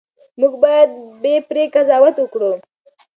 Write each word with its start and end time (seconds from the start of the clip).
موږ 0.39 0.53
باید 0.63 0.89
بې 1.21 1.33
پرې 1.47 1.63
قضاوت 1.75 2.15
وکړو. 2.19 2.51